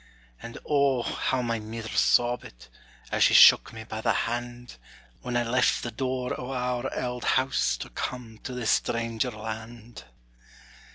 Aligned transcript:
And 0.41 0.57
O, 0.67 1.03
how 1.03 1.43
my 1.43 1.59
mither 1.59 1.87
sobbit, 1.89 2.69
As 3.11 3.21
she 3.23 3.35
shook 3.35 3.71
me 3.71 3.83
by 3.83 4.01
the 4.01 4.11
hand, 4.13 4.77
When 5.21 5.37
I 5.37 5.43
left 5.43 5.83
the 5.83 5.91
door 5.91 6.33
o' 6.41 6.49
our 6.53 6.91
auld 6.99 7.23
house, 7.23 7.77
To 7.77 7.89
come 7.91 8.39
to 8.45 8.55
this 8.55 8.71
stranger 8.71 9.29
land. 9.29 10.05